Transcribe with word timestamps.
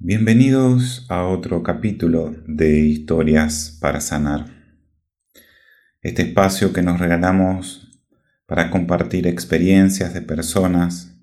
Bienvenidos 0.00 1.06
a 1.08 1.24
otro 1.24 1.64
capítulo 1.64 2.32
de 2.46 2.78
Historias 2.78 3.76
para 3.80 4.00
Sanar. 4.00 4.46
Este 6.02 6.22
espacio 6.22 6.72
que 6.72 6.82
nos 6.82 7.00
regalamos 7.00 8.00
para 8.46 8.70
compartir 8.70 9.26
experiencias 9.26 10.14
de 10.14 10.22
personas, 10.22 11.20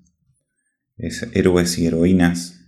héroes 0.98 1.78
y 1.78 1.86
heroínas, 1.86 2.60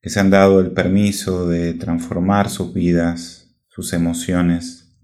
que 0.00 0.08
se 0.08 0.18
han 0.18 0.30
dado 0.30 0.60
el 0.60 0.70
permiso 0.70 1.46
de 1.46 1.74
transformar 1.74 2.48
sus 2.48 2.72
vidas, 2.72 3.54
sus 3.68 3.92
emociones 3.92 4.98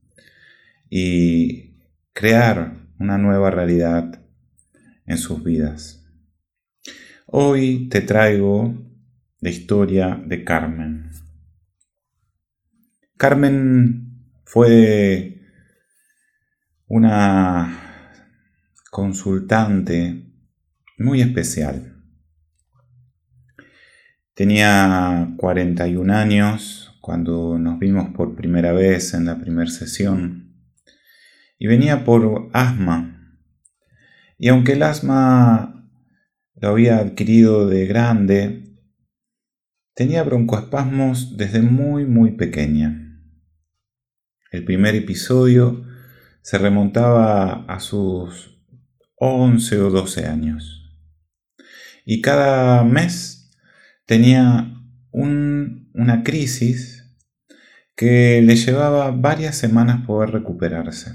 y 0.89 1.83
crear 2.15 2.89
una 2.99 3.19
nueva 3.19 3.51
realidad 3.51 4.23
en 5.05 5.19
sus 5.19 5.45
vidas. 5.45 6.03
Hoy 7.27 7.91
te 7.91 8.01
traigo 8.01 8.94
la 9.45 9.51
historia 9.51 10.19
de 10.25 10.43
Carmen. 10.43 11.11
Carmen 13.19 14.25
fue 14.47 15.43
una 16.87 18.17
consultante 18.91 20.33
muy 20.97 21.21
especial. 21.21 22.03
Tenía 24.33 25.35
41 25.37 26.15
años 26.15 26.97
cuando 27.03 27.59
nos 27.59 27.79
vimos 27.79 28.15
por 28.15 28.35
primera 28.37 28.73
vez 28.73 29.13
en 29.13 29.27
la 29.27 29.39
primera 29.39 29.71
sesión 29.71 30.55
y 31.59 31.67
venía 31.67 32.07
por 32.07 32.49
asma. 32.55 33.37
Y 34.39 34.49
aunque 34.49 34.73
el 34.73 34.85
asma 34.85 35.87
lo 36.55 36.69
había 36.71 36.97
adquirido 36.97 37.69
de 37.69 37.87
grande, 37.87 38.64
Tenía 39.95 40.25
broncoespasmos 40.25 41.37
desde 41.37 41.61
muy 41.63 42.05
muy 42.05 42.33
pequeña. 42.33 43.17
El 44.51 44.65
primer 44.65 44.97
episodio 44.97 45.85
se 46.43 46.59
remontaba 46.59 47.65
a 47.67 47.79
sus 47.79 48.59
11 49.15 49.81
o 49.83 49.91
12 49.91 50.27
años. 50.27 50.91
Y 52.05 52.21
cada 52.23 52.83
mes 52.83 53.53
tenía 54.05 54.75
una 55.13 56.25
crisis 56.25 57.17
que 57.95 58.43
le 58.43 58.57
llevaba 58.57 59.13
varias 59.13 59.57
semanas 59.57 60.05
poder 60.05 60.31
recuperarse. 60.33 61.13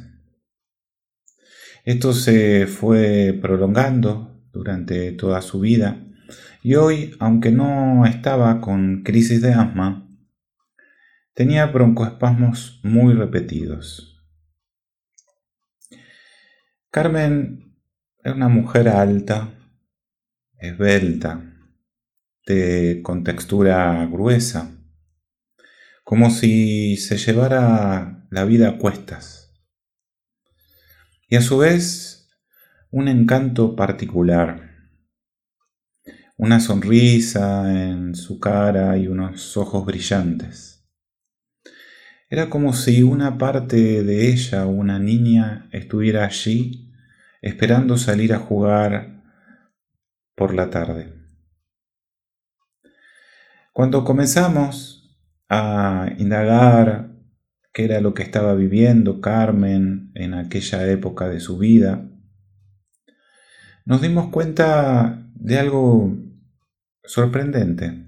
Esto 1.83 2.13
se 2.13 2.65
fue 2.65 3.37
prolongando 3.41 4.41
durante 4.53 5.11
toda 5.11 5.41
su 5.41 5.59
vida 5.59 6.05
y 6.61 6.75
hoy, 6.75 7.15
aunque 7.19 7.51
no 7.51 8.05
estaba 8.05 8.59
con 8.59 9.03
crisis 9.03 9.41
de 9.41 9.53
asma, 9.53 10.07
tenía 11.33 11.65
broncoespasmos 11.67 12.81
muy 12.83 13.13
repetidos. 13.13 14.21
Carmen 16.91 17.77
es 18.23 18.33
una 18.33 18.49
mujer 18.49 18.89
alta, 18.89 19.53
esbelta, 20.57 21.45
de, 22.45 23.01
con 23.03 23.23
textura 23.23 24.05
gruesa, 24.07 24.71
como 26.03 26.29
si 26.29 26.97
se 26.97 27.17
llevara 27.17 28.27
la 28.31 28.43
vida 28.43 28.69
a 28.69 28.77
cuestas. 28.77 29.53
Y 31.29 31.35
a 31.35 31.41
su 31.41 31.59
vez, 31.59 32.27
un 32.89 33.07
encanto 33.07 33.75
particular 33.75 34.68
una 36.39 36.61
sonrisa 36.61 37.69
en 37.69 38.15
su 38.15 38.39
cara 38.39 38.97
y 38.97 39.09
unos 39.09 39.57
ojos 39.57 39.85
brillantes. 39.85 40.89
Era 42.29 42.49
como 42.49 42.71
si 42.71 43.03
una 43.03 43.37
parte 43.37 44.03
de 44.03 44.31
ella, 44.31 44.65
una 44.65 44.99
niña, 44.99 45.67
estuviera 45.73 46.23
allí 46.23 46.93
esperando 47.41 47.97
salir 47.97 48.33
a 48.33 48.39
jugar 48.39 49.21
por 50.33 50.53
la 50.53 50.69
tarde. 50.69 51.13
Cuando 53.73 54.05
comenzamos 54.05 55.19
a 55.49 56.07
indagar 56.19 57.17
qué 57.73 57.83
era 57.83 57.99
lo 57.99 58.13
que 58.13 58.23
estaba 58.23 58.53
viviendo 58.53 59.19
Carmen 59.19 60.13
en 60.15 60.35
aquella 60.35 60.87
época 60.87 61.27
de 61.27 61.41
su 61.41 61.57
vida, 61.57 62.09
nos 63.83 64.01
dimos 64.01 64.29
cuenta 64.29 65.25
de 65.39 65.57
algo 65.57 66.15
sorprendente. 67.03 68.05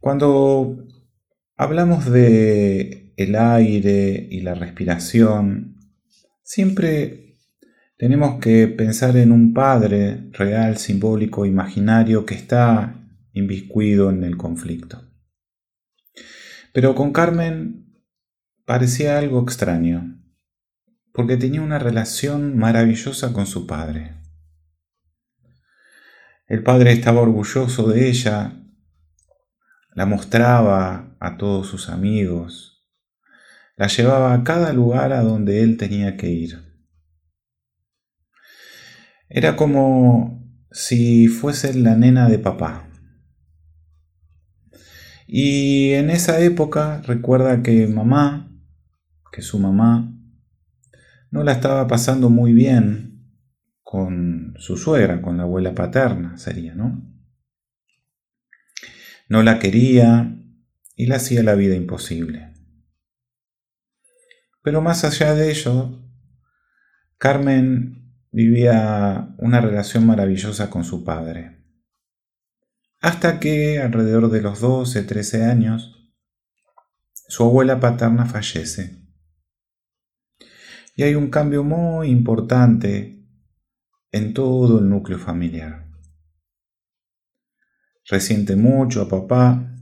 Cuando 0.00 0.88
hablamos 1.56 2.10
de 2.10 3.12
el 3.16 3.36
aire 3.36 4.26
y 4.30 4.40
la 4.40 4.54
respiración, 4.54 5.78
siempre 6.42 7.36
tenemos 7.98 8.40
que 8.40 8.66
pensar 8.66 9.16
en 9.16 9.30
un 9.30 9.54
padre 9.54 10.30
real, 10.32 10.78
simbólico, 10.78 11.46
imaginario 11.46 12.26
que 12.26 12.34
está 12.34 12.98
inviscuido 13.32 14.10
en 14.10 14.24
el 14.24 14.36
conflicto. 14.36 15.08
Pero 16.72 16.94
con 16.94 17.12
Carmen 17.12 18.02
parecía 18.64 19.18
algo 19.18 19.42
extraño, 19.42 20.18
porque 21.12 21.36
tenía 21.36 21.60
una 21.60 21.78
relación 21.78 22.56
maravillosa 22.56 23.32
con 23.32 23.46
su 23.46 23.66
padre. 23.66 24.21
El 26.52 26.62
padre 26.62 26.92
estaba 26.92 27.22
orgulloso 27.22 27.88
de 27.88 28.10
ella, 28.10 28.62
la 29.94 30.04
mostraba 30.04 31.16
a 31.18 31.38
todos 31.38 31.66
sus 31.66 31.88
amigos, 31.88 32.84
la 33.78 33.86
llevaba 33.86 34.34
a 34.34 34.44
cada 34.44 34.74
lugar 34.74 35.14
a 35.14 35.22
donde 35.22 35.62
él 35.62 35.78
tenía 35.78 36.18
que 36.18 36.28
ir. 36.28 36.62
Era 39.30 39.56
como 39.56 40.46
si 40.70 41.26
fuese 41.28 41.72
la 41.72 41.96
nena 41.96 42.28
de 42.28 42.38
papá. 42.38 42.86
Y 45.26 45.92
en 45.92 46.10
esa 46.10 46.38
época 46.40 47.00
recuerda 47.06 47.62
que 47.62 47.86
mamá, 47.86 48.54
que 49.32 49.40
su 49.40 49.58
mamá, 49.58 50.14
no 51.30 51.44
la 51.44 51.52
estaba 51.52 51.86
pasando 51.86 52.28
muy 52.28 52.52
bien 52.52 53.11
con 53.92 54.54
su 54.56 54.78
suegra, 54.78 55.20
con 55.20 55.36
la 55.36 55.42
abuela 55.42 55.74
paterna 55.74 56.38
sería, 56.38 56.74
¿no? 56.74 57.14
No 59.28 59.42
la 59.42 59.58
quería 59.58 60.34
y 60.96 61.08
le 61.08 61.14
hacía 61.14 61.42
la 61.42 61.54
vida 61.54 61.74
imposible. 61.74 62.54
Pero 64.62 64.80
más 64.80 65.04
allá 65.04 65.34
de 65.34 65.50
ello, 65.50 66.08
Carmen 67.18 68.16
vivía 68.30 69.34
una 69.36 69.60
relación 69.60 70.06
maravillosa 70.06 70.70
con 70.70 70.84
su 70.84 71.04
padre. 71.04 71.62
Hasta 72.98 73.40
que, 73.40 73.78
alrededor 73.78 74.30
de 74.30 74.40
los 74.40 74.62
12, 74.62 75.02
13 75.02 75.44
años, 75.44 76.14
su 77.28 77.44
abuela 77.44 77.78
paterna 77.78 78.24
fallece. 78.24 79.02
Y 80.96 81.02
hay 81.02 81.14
un 81.14 81.28
cambio 81.28 81.62
muy 81.62 82.08
importante 82.08 83.21
en 84.12 84.34
todo 84.34 84.78
el 84.78 84.88
núcleo 84.88 85.18
familiar. 85.18 85.90
Resiente 88.04 88.56
mucho 88.56 89.02
a 89.02 89.08
papá 89.08 89.74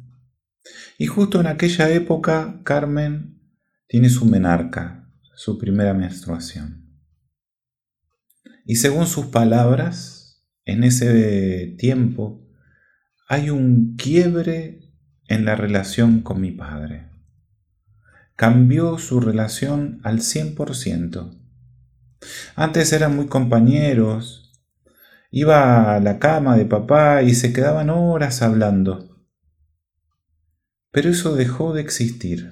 y 0.98 1.06
justo 1.06 1.40
en 1.40 1.46
aquella 1.46 1.90
época 1.90 2.60
Carmen 2.64 3.40
tiene 3.86 4.08
su 4.08 4.24
menarca, 4.24 5.10
su 5.34 5.58
primera 5.58 5.94
menstruación. 5.94 6.80
Y 8.64 8.76
según 8.76 9.06
sus 9.06 9.26
palabras, 9.26 10.46
en 10.64 10.84
ese 10.84 11.74
tiempo 11.78 12.46
hay 13.28 13.50
un 13.50 13.96
quiebre 13.96 14.92
en 15.26 15.44
la 15.44 15.56
relación 15.56 16.20
con 16.20 16.40
mi 16.40 16.52
padre. 16.52 17.08
Cambió 18.36 18.98
su 18.98 19.20
relación 19.20 20.00
al 20.04 20.18
100%. 20.20 21.39
Antes 22.54 22.92
eran 22.92 23.16
muy 23.16 23.26
compañeros. 23.26 24.52
Iba 25.30 25.94
a 25.94 26.00
la 26.00 26.18
cama 26.18 26.56
de 26.56 26.66
papá 26.66 27.22
y 27.22 27.34
se 27.34 27.52
quedaban 27.52 27.90
horas 27.90 28.42
hablando. 28.42 29.26
Pero 30.90 31.10
eso 31.10 31.36
dejó 31.36 31.72
de 31.72 31.82
existir. 31.82 32.50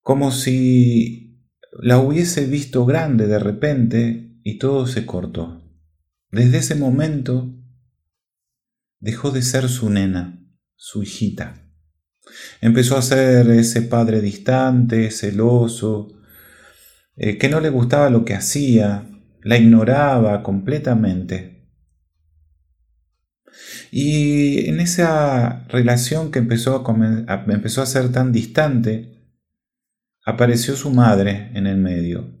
Como 0.00 0.30
si 0.30 1.46
la 1.72 1.98
hubiese 1.98 2.46
visto 2.46 2.84
grande 2.86 3.26
de 3.26 3.38
repente 3.38 4.38
y 4.42 4.58
todo 4.58 4.86
se 4.86 5.06
cortó. 5.06 5.62
Desde 6.30 6.58
ese 6.58 6.74
momento 6.74 7.54
dejó 9.00 9.30
de 9.30 9.42
ser 9.42 9.68
su 9.68 9.90
nena, 9.90 10.42
su 10.76 11.02
hijita. 11.02 11.62
Empezó 12.60 12.96
a 12.96 13.02
ser 13.02 13.50
ese 13.50 13.82
padre 13.82 14.20
distante, 14.20 15.10
celoso, 15.10 16.21
eh, 17.16 17.38
que 17.38 17.48
no 17.48 17.60
le 17.60 17.70
gustaba 17.70 18.10
lo 18.10 18.24
que 18.24 18.34
hacía, 18.34 19.06
la 19.42 19.58
ignoraba 19.58 20.42
completamente. 20.42 21.52
Y 23.90 24.68
en 24.68 24.80
esa 24.80 25.66
relación 25.68 26.30
que 26.30 26.38
empezó 26.38 26.84
a, 26.86 27.44
empezó 27.48 27.82
a 27.82 27.86
ser 27.86 28.10
tan 28.10 28.32
distante, 28.32 29.12
apareció 30.24 30.76
su 30.76 30.90
madre 30.90 31.50
en 31.54 31.66
el 31.66 31.76
medio. 31.76 32.38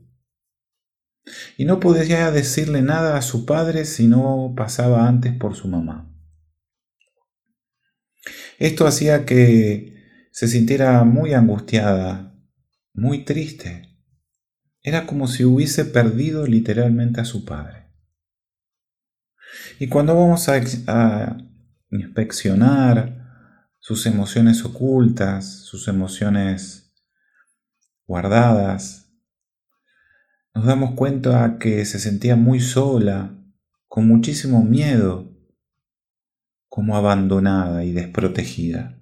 Y 1.56 1.64
no 1.64 1.78
podía 1.78 2.30
decirle 2.30 2.82
nada 2.82 3.16
a 3.16 3.22
su 3.22 3.46
padre 3.46 3.84
si 3.84 4.06
no 4.06 4.54
pasaba 4.56 5.06
antes 5.06 5.34
por 5.34 5.54
su 5.54 5.68
mamá. 5.68 6.08
Esto 8.58 8.86
hacía 8.86 9.24
que 9.24 9.92
se 10.30 10.48
sintiera 10.48 11.04
muy 11.04 11.34
angustiada, 11.34 12.34
muy 12.94 13.24
triste. 13.24 13.91
Era 14.82 15.06
como 15.06 15.28
si 15.28 15.44
hubiese 15.44 15.84
perdido 15.84 16.46
literalmente 16.46 17.20
a 17.20 17.24
su 17.24 17.44
padre. 17.44 17.86
Y 19.78 19.88
cuando 19.88 20.14
vamos 20.14 20.48
a, 20.48 21.36
inspeccionar 21.90 23.68
sus 23.78 24.06
emociones 24.06 24.64
ocultas, 24.64 25.64
sus 25.64 25.88
emociones 25.88 26.94
guardadas, 28.06 29.12
nos 30.54 30.64
damos 30.64 30.94
cuenta 30.94 31.58
que 31.58 31.84
se 31.84 31.98
sentía 31.98 32.34
muy 32.34 32.60
sola, 32.60 33.38
con 33.88 34.08
muchísimo 34.08 34.64
miedo, 34.64 35.30
como 36.68 36.96
abandonada 36.96 37.84
y 37.84 37.92
desprotegida. 37.92 38.98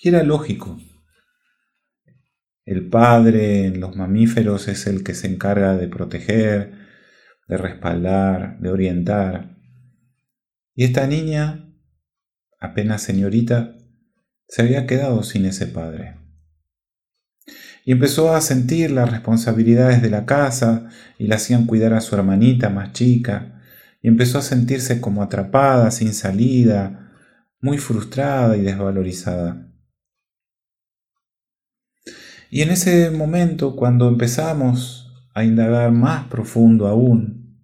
Y 0.00 0.08
era 0.08 0.22
lógico. 0.24 0.78
El 2.64 2.88
padre 2.88 3.66
en 3.66 3.80
los 3.80 3.94
mamíferos 3.94 4.68
es 4.68 4.86
el 4.86 5.04
que 5.04 5.14
se 5.14 5.26
encarga 5.26 5.76
de 5.76 5.86
proteger, 5.86 6.72
de 7.46 7.56
respaldar, 7.58 8.58
de 8.58 8.70
orientar. 8.70 9.58
Y 10.74 10.84
esta 10.84 11.06
niña, 11.06 11.68
apenas 12.58 13.02
señorita, 13.02 13.76
se 14.48 14.62
había 14.62 14.86
quedado 14.86 15.22
sin 15.22 15.44
ese 15.44 15.66
padre. 15.66 16.16
Y 17.84 17.92
empezó 17.92 18.34
a 18.34 18.40
sentir 18.40 18.90
las 18.90 19.10
responsabilidades 19.10 20.00
de 20.00 20.08
la 20.08 20.24
casa 20.24 20.88
y 21.18 21.26
la 21.26 21.36
hacían 21.36 21.66
cuidar 21.66 21.92
a 21.92 22.00
su 22.00 22.14
hermanita 22.14 22.70
más 22.70 22.92
chica. 22.94 23.60
Y 24.00 24.08
empezó 24.08 24.38
a 24.38 24.42
sentirse 24.42 25.02
como 25.02 25.22
atrapada, 25.22 25.90
sin 25.90 26.14
salida, 26.14 27.12
muy 27.60 27.76
frustrada 27.76 28.56
y 28.56 28.62
desvalorizada. 28.62 29.73
Y 32.54 32.62
en 32.62 32.70
ese 32.70 33.10
momento, 33.10 33.74
cuando 33.74 34.06
empezamos 34.06 35.12
a 35.34 35.42
indagar 35.42 35.90
más 35.90 36.28
profundo 36.28 36.86
aún, 36.86 37.60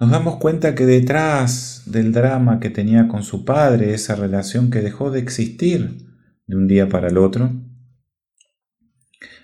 nos 0.00 0.10
damos 0.10 0.38
cuenta 0.38 0.74
que 0.74 0.86
detrás 0.86 1.82
del 1.84 2.14
drama 2.14 2.58
que 2.58 2.70
tenía 2.70 3.06
con 3.06 3.22
su 3.22 3.44
padre, 3.44 3.92
esa 3.92 4.14
relación 4.14 4.70
que 4.70 4.80
dejó 4.80 5.10
de 5.10 5.20
existir 5.20 6.06
de 6.46 6.56
un 6.56 6.66
día 6.68 6.88
para 6.88 7.08
el 7.08 7.18
otro, 7.18 7.52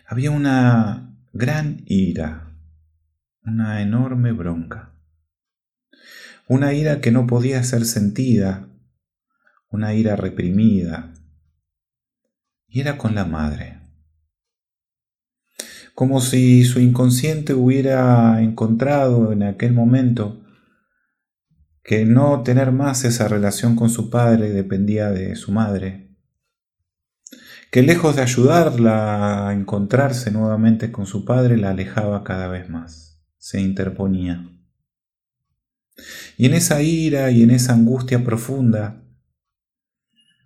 había 0.07 0.31
una 0.31 1.15
gran 1.35 1.83
ira, 1.85 2.57
una 3.43 3.83
enorme 3.83 4.33
bronca, 4.33 4.95
una 6.49 6.73
ira 6.73 7.03
que 7.03 7.11
no 7.11 7.27
podía 7.27 7.63
ser 7.65 7.85
sentida, 7.85 8.67
una 9.69 9.93
ira 9.93 10.17
reprimida, 10.17 11.13
y 12.75 12.81
era 12.81 12.99
con 12.99 13.15
la 13.15 13.25
madre. 13.25 13.79
Como 15.95 16.21
si 16.21 16.65
su 16.65 16.81
inconsciente 16.81 17.55
hubiera 17.55 18.43
encontrado 18.43 19.31
en 19.31 19.45
aquel 19.45 19.73
momento 19.73 20.45
que 21.85 22.05
no 22.05 22.43
tener 22.43 22.73
más 22.73 23.05
esa 23.05 23.29
relación 23.29 23.77
con 23.77 23.91
su 23.91 24.11
padre 24.11 24.51
dependía 24.51 25.13
de 25.13 25.37
su 25.37 25.53
madre, 25.53 26.17
que 27.71 27.83
lejos 27.83 28.17
de 28.17 28.23
ayudarla 28.23 29.49
a 29.49 29.53
encontrarse 29.53 30.33
nuevamente 30.33 30.91
con 30.91 31.07
su 31.07 31.25
padre, 31.25 31.57
la 31.57 31.71
alejaba 31.71 32.25
cada 32.25 32.49
vez 32.49 32.69
más, 32.69 33.25
se 33.39 33.61
interponía. 33.61 34.51
Y 36.37 36.47
en 36.47 36.55
esa 36.55 36.83
ira 36.83 37.31
y 37.31 37.45
en 37.45 37.53
esa 37.53 37.75
angustia 37.75 38.25
profunda 38.25 39.05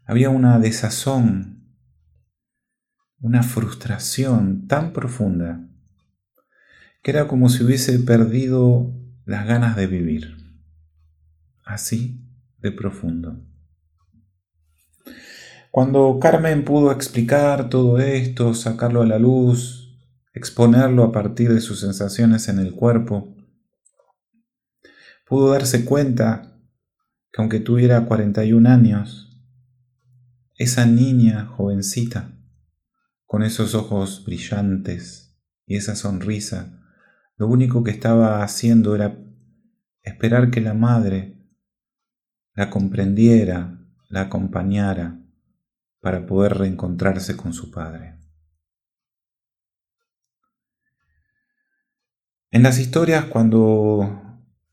había 0.04 0.28
una 0.28 0.58
desazón, 0.58 1.57
una 3.20 3.42
frustración 3.42 4.66
tan 4.66 4.92
profunda, 4.92 5.68
que 7.02 7.10
era 7.10 7.26
como 7.26 7.48
si 7.48 7.64
hubiese 7.64 7.98
perdido 7.98 8.92
las 9.24 9.46
ganas 9.46 9.76
de 9.76 9.86
vivir 9.86 10.38
así 11.68 12.24
de 12.58 12.72
profundo. 12.72 13.44
Cuando 15.70 16.18
Carmen 16.20 16.64
pudo 16.64 16.90
explicar 16.90 17.68
todo 17.68 17.98
esto, 17.98 18.54
sacarlo 18.54 19.02
a 19.02 19.06
la 19.06 19.18
luz, 19.18 20.00
exponerlo 20.32 21.04
a 21.04 21.12
partir 21.12 21.52
de 21.52 21.60
sus 21.60 21.80
sensaciones 21.80 22.48
en 22.48 22.58
el 22.58 22.72
cuerpo, 22.72 23.36
pudo 25.26 25.52
darse 25.52 25.84
cuenta 25.84 26.58
que 27.30 27.42
aunque 27.42 27.60
tuviera 27.60 28.06
41 28.06 28.68
años, 28.68 29.38
esa 30.56 30.86
niña 30.86 31.46
jovencita, 31.46 32.37
con 33.28 33.42
esos 33.42 33.74
ojos 33.74 34.24
brillantes 34.24 35.38
y 35.66 35.76
esa 35.76 35.94
sonrisa, 35.94 36.82
lo 37.36 37.46
único 37.46 37.84
que 37.84 37.90
estaba 37.90 38.42
haciendo 38.42 38.94
era 38.94 39.18
esperar 40.02 40.50
que 40.50 40.62
la 40.62 40.72
madre 40.72 41.38
la 42.54 42.70
comprendiera, 42.70 43.78
la 44.08 44.22
acompañara 44.22 45.20
para 46.00 46.26
poder 46.26 46.54
reencontrarse 46.54 47.36
con 47.36 47.52
su 47.52 47.70
padre. 47.70 48.18
En 52.50 52.62
las 52.62 52.80
historias, 52.80 53.26
cuando 53.26 54.10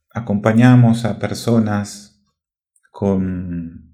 acompañamos 0.09 1.03
a 1.03 1.19
personas 1.19 2.25
con 2.89 3.84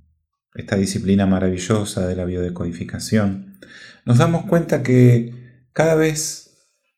esta 0.53 0.75
disciplina 0.75 1.25
maravillosa 1.25 2.07
de 2.07 2.15
la 2.15 2.25
biodecodificación, 2.25 3.59
nos 4.05 4.17
damos 4.17 4.45
cuenta 4.45 4.83
que 4.83 5.65
cada 5.73 5.95
vez 5.95 6.51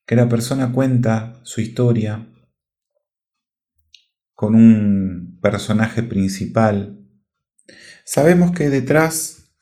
que 0.06 0.16
la 0.16 0.28
persona 0.28 0.72
cuenta 0.72 1.40
su 1.44 1.62
historia, 1.62 2.28
con 4.44 4.56
un 4.56 5.40
personaje 5.42 6.04
principal. 6.04 7.00
Sabemos 8.04 8.52
que 8.52 8.70
detrás 8.70 9.56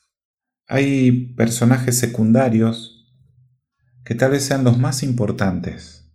hay 0.68 1.36
personajes 1.36 2.00
secundarios 2.00 3.14
que 4.04 4.16
tal 4.16 4.32
vez 4.32 4.44
sean 4.44 4.64
los 4.64 4.80
más 4.80 5.04
importantes 5.04 6.12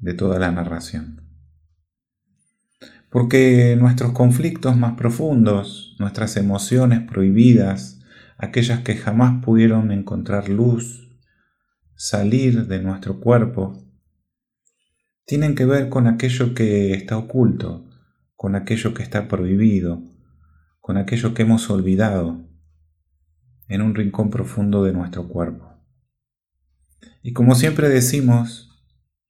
de 0.00 0.14
toda 0.14 0.38
la 0.38 0.50
narración. 0.50 1.17
Porque 3.10 3.76
nuestros 3.78 4.12
conflictos 4.12 4.76
más 4.76 4.94
profundos, 4.94 5.96
nuestras 5.98 6.36
emociones 6.36 7.00
prohibidas, 7.08 8.00
aquellas 8.36 8.80
que 8.80 8.96
jamás 8.96 9.42
pudieron 9.44 9.90
encontrar 9.90 10.48
luz, 10.48 11.08
salir 11.94 12.66
de 12.66 12.80
nuestro 12.80 13.18
cuerpo, 13.20 13.84
tienen 15.24 15.54
que 15.54 15.66
ver 15.66 15.88
con 15.88 16.06
aquello 16.06 16.54
que 16.54 16.92
está 16.92 17.18
oculto, 17.18 17.88
con 18.34 18.54
aquello 18.54 18.94
que 18.94 19.02
está 19.02 19.28
prohibido, 19.28 20.02
con 20.80 20.96
aquello 20.96 21.34
que 21.34 21.42
hemos 21.42 21.68
olvidado 21.70 22.48
en 23.68 23.82
un 23.82 23.94
rincón 23.94 24.30
profundo 24.30 24.84
de 24.84 24.92
nuestro 24.92 25.28
cuerpo. 25.28 25.68
Y 27.22 27.32
como 27.32 27.54
siempre 27.54 27.88
decimos, 27.88 28.70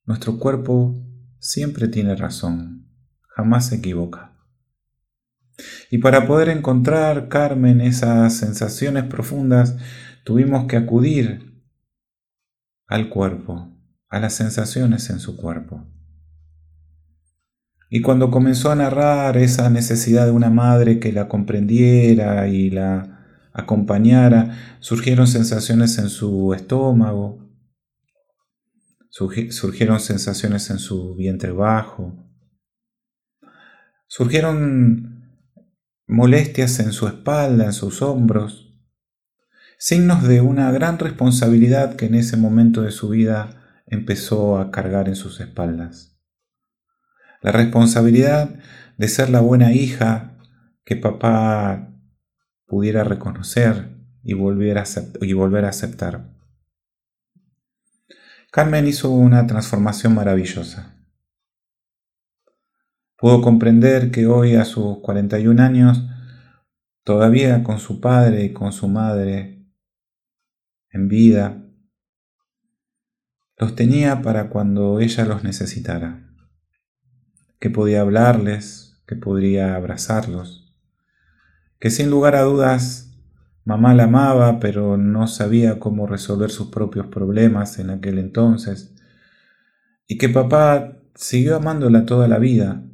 nuestro 0.05 0.39
cuerpo 0.39 0.95
siempre 1.41 1.89
tiene 1.89 2.15
razón, 2.15 2.88
jamás 3.39 3.69
se 3.69 3.77
equivoca. 3.77 4.33
Y 5.93 5.99
para 5.99 6.27
poder 6.27 6.49
encontrar, 6.49 7.29
Carmen, 7.29 7.81
esas 7.81 8.35
sensaciones 8.35 9.05
profundas, 9.05 9.77
tuvimos 10.25 10.67
que 10.67 10.77
acudir 10.77 11.63
al 12.89 13.09
cuerpo, 13.09 13.73
a 14.09 14.19
las 14.19 14.35
sensaciones 14.35 15.09
en 15.11 15.21
su 15.21 15.37
cuerpo. 15.37 15.87
Y 17.89 18.03
cuando 18.03 18.33
comenzó 18.33 18.73
a 18.73 18.75
narrar 18.75 19.37
esa 19.37 19.71
necesidad 19.71 20.27
de 20.27 20.33
una 20.33 20.51
madre 20.51 20.99
que 20.99 21.13
la 21.13 21.29
comprendiera 21.29 22.49
y 22.49 22.71
la 22.71 23.51
acompañara, 23.53 24.79
surgieron 24.81 25.29
sensaciones 25.29 25.97
en 25.99 26.09
su 26.09 26.53
estómago, 26.55 27.49
surgieron 29.11 30.01
sensaciones 30.01 30.71
en 30.71 30.81
su 30.81 31.15
vientre 31.15 31.53
bajo, 31.53 32.28
surgieron 34.09 35.19
molestias 36.07 36.81
en 36.81 36.93
su 36.93 37.07
espalda, 37.07 37.67
en 37.67 37.73
sus 37.73 38.03
hombros, 38.03 38.75
signos 39.79 40.27
de 40.27 40.41
una 40.41 40.73
gran 40.73 40.99
responsabilidad 40.99 41.95
que 41.95 42.07
en 42.07 42.17
ese 42.17 42.37
momento 42.37 42.83
de 42.83 42.91
su 42.91 43.11
vida 43.11 43.83
empezó 43.87 44.59
a 44.59 44.71
cargar 44.71 45.09
en 45.09 45.15
sus 45.15 45.41
espaldas. 45.41 46.19
La 47.41 47.53
responsabilidad 47.53 48.59
de 48.97 49.09
ser 49.09 49.31
la 49.31 49.41
buena 49.41 49.73
hija 49.73 50.37
que 50.85 50.97
papá 50.97 51.95
pudiera 52.67 53.05
reconocer 53.05 53.97
y 54.25 54.33
volver 54.35 54.79
a, 54.79 54.85
y 55.21 55.33
volver 55.35 55.65
a 55.65 55.69
aceptar. 55.69 56.35
Carmen 58.51 58.87
hizo 58.87 59.11
una 59.11 59.47
transformación 59.47 60.15
maravillosa. 60.15 60.98
Pudo 63.19 63.43
comprender 63.43 64.11
que 64.11 64.27
hoy 64.27 64.55
a 64.55 64.65
sus 64.65 64.99
41 65.01 65.63
años, 65.63 66.09
todavía 67.05 67.65
con 67.65 67.79
su 67.79 68.01
padre 68.01 68.45
y 68.45 68.53
con 68.53 68.73
su 68.73 68.89
madre 68.89 69.67
en 70.91 71.09
vida, 71.09 71.65
los 73.57 73.75
tenía 73.75 74.23
para 74.23 74.49
cuando 74.49 75.01
ella 75.01 75.25
los 75.25 75.45
necesitara, 75.45 76.31
que 77.59 77.71
podía 77.71 78.03
hablarles, 78.03 79.03
que 79.07 79.17
podría 79.17 79.75
abrazarlos, 79.75 80.75
que 81.81 81.91
sin 81.91 82.09
lugar 82.11 82.37
a 82.37 82.43
dudas 82.43 83.09
Mamá 83.69 83.93
la 83.93 84.05
amaba, 84.05 84.61
pero 84.61 84.97
no 84.97 85.27
sabía 85.27 85.79
cómo 85.79 86.07
resolver 86.07 86.49
sus 86.49 86.69
propios 86.69 87.09
problemas 87.09 87.79
en 87.79 87.91
aquel 87.91 88.19
entonces, 88.19 88.95
y 90.07 90.17
que 90.17 90.31
papá 90.31 90.97
siguió 91.15 91.57
amándola 91.57 92.07
toda 92.07 92.29
la 92.29 92.39
vida, 92.39 92.88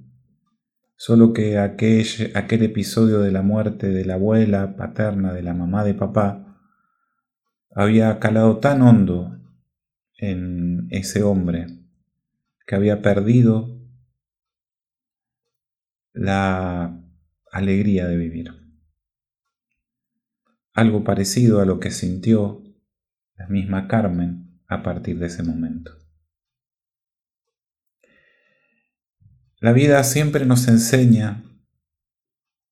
solo 1.04 1.34
que 1.34 1.58
aquel, 1.58 2.06
aquel 2.34 2.62
episodio 2.62 3.20
de 3.20 3.30
la 3.30 3.42
muerte 3.42 3.90
de 3.90 4.06
la 4.06 4.14
abuela 4.14 4.74
paterna 4.74 5.34
de 5.34 5.42
la 5.42 5.52
mamá 5.52 5.84
de 5.84 5.92
papá 5.92 6.58
había 7.74 8.18
calado 8.18 8.56
tan 8.56 8.80
hondo 8.80 9.38
en 10.16 10.86
ese 10.88 11.22
hombre 11.22 11.66
que 12.66 12.74
había 12.74 13.02
perdido 13.02 13.78
la 16.14 16.98
alegría 17.52 18.06
de 18.08 18.16
vivir 18.16 18.50
algo 20.72 21.04
parecido 21.04 21.60
a 21.60 21.66
lo 21.66 21.80
que 21.80 21.90
sintió 21.90 22.62
la 23.36 23.46
misma 23.48 23.88
Carmen 23.88 24.58
a 24.68 24.82
partir 24.82 25.18
de 25.18 25.26
ese 25.26 25.42
momento. 25.42 26.03
La 29.64 29.72
vida 29.72 30.04
siempre 30.04 30.44
nos 30.44 30.68
enseña 30.68 31.42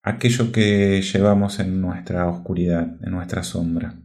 aquello 0.02 0.52
que 0.52 1.00
llevamos 1.00 1.58
en 1.58 1.80
nuestra 1.80 2.28
oscuridad, 2.28 2.98
en 3.02 3.12
nuestra 3.12 3.44
sombra. 3.44 3.98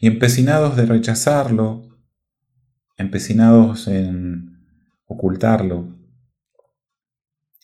Y 0.00 0.06
empecinados 0.06 0.76
de 0.76 0.84
rechazarlo, 0.84 1.98
empecinados 2.98 3.88
en 3.88 4.66
ocultarlo, 5.06 5.98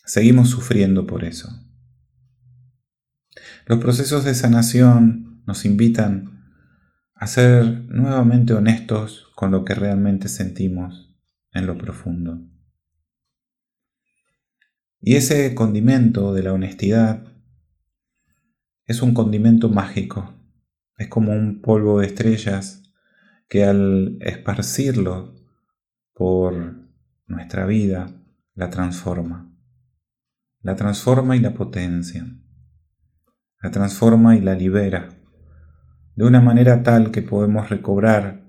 seguimos 0.07 0.49
sufriendo 0.49 1.07
por 1.07 1.23
eso. 1.23 1.51
Los 3.67 3.79
procesos 3.79 4.25
de 4.25 4.35
sanación 4.35 5.43
nos 5.47 5.67
invitan 5.67 6.49
a 7.15 7.27
ser 7.27 7.67
nuevamente 7.91 8.55
honestos 8.55 9.31
con 9.37 9.51
lo 9.51 9.67
que 9.67 9.75
realmente 9.75 10.29
sentimos 10.29 11.15
en 11.53 11.67
lo 11.67 11.77
profundo. 11.77 12.54
Y 15.07 15.17
ese 15.17 15.55
condimento 15.55 16.33
de 16.33 16.43
la 16.43 16.55
honestidad 16.55 17.25
es 18.87 19.03
un 19.03 19.13
condimento 19.13 19.69
mágico, 19.69 20.33
es 20.97 21.09
como 21.09 21.33
un 21.33 21.61
polvo 21.61 22.01
de 22.01 22.07
estrellas 22.07 22.83
que 23.47 23.67
al 23.67 24.17
esparcirlo 24.23 25.35
por 26.15 26.89
nuestra 27.27 27.67
vida 27.67 28.07
la 28.55 28.71
transforma, 28.71 29.55
la 30.63 30.75
transforma 30.75 31.37
y 31.37 31.41
la 31.41 31.53
potencia. 31.53 32.25
La 33.61 33.71
transforma 33.71 34.37
y 34.37 34.41
la 34.41 34.55
libera, 34.55 35.11
de 36.17 36.25
una 36.25 36.41
manera 36.41 36.83
tal 36.83 37.11
que 37.11 37.21
podemos 37.21 37.69
recobrar 37.69 38.43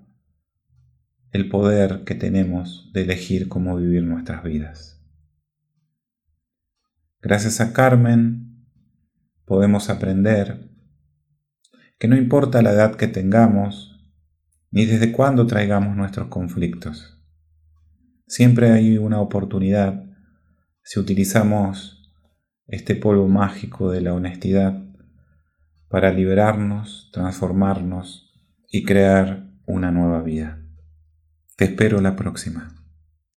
el 1.31 1.49
poder 1.49 2.05
que 2.05 2.15
tenemos 2.15 2.91
de 2.93 3.01
elegir 3.01 3.49
cómo 3.49 3.75
vivir 3.75 4.03
nuestras 4.03 4.41
vidas. 4.41 4.94
Gracias 7.25 7.59
a 7.59 7.73
Carmen 7.73 8.67
podemos 9.45 9.89
aprender 9.89 10.69
que 11.97 12.07
no 12.07 12.15
importa 12.15 12.61
la 12.61 12.71
edad 12.71 12.97
que 12.97 13.07
tengamos, 13.07 13.99
ni 14.69 14.85
desde 14.85 15.11
cuándo 15.11 15.47
traigamos 15.47 15.97
nuestros 15.97 16.27
conflictos. 16.27 17.19
Siempre 18.27 18.73
hay 18.73 18.99
una 18.99 19.21
oportunidad 19.21 20.03
si 20.83 20.99
utilizamos 20.99 22.13
este 22.67 22.93
polvo 22.93 23.27
mágico 23.27 23.89
de 23.89 24.01
la 24.01 24.13
honestidad 24.13 24.85
para 25.89 26.11
liberarnos, 26.11 27.09
transformarnos 27.11 28.35
y 28.69 28.83
crear 28.83 29.49
una 29.65 29.89
nueva 29.89 30.21
vida. 30.21 30.63
Te 31.57 31.65
espero 31.65 32.01
la 32.01 32.15
próxima. 32.15 32.84